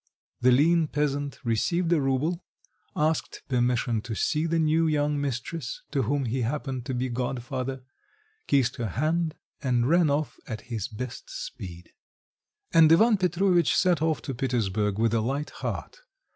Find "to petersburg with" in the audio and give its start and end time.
14.23-15.13